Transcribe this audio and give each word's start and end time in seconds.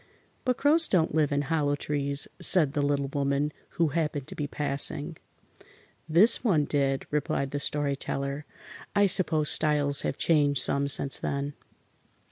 "But 0.45 0.57
crows 0.57 0.87
don't 0.87 1.13
live 1.13 1.31
in 1.31 1.43
hollow 1.43 1.75
trees," 1.75 2.27
said 2.39 2.73
the 2.73 2.81
Little 2.81 3.09
Woman, 3.09 3.53
who 3.77 3.89
happened 3.89 4.25
to 4.29 4.35
be 4.35 4.47
passing. 4.47 5.17
"This 6.09 6.43
one 6.43 6.65
did," 6.65 7.05
replied 7.11 7.51
the 7.51 7.59
Story 7.59 7.95
Teller. 7.95 8.47
"I 8.95 9.05
suppose 9.05 9.49
styles 9.51 10.01
have 10.01 10.17
changed 10.17 10.59
some 10.63 10.87
since 10.87 11.19
then." 11.19 11.53